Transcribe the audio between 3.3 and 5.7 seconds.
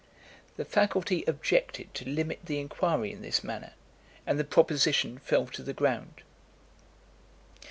manner, and the proposition fell to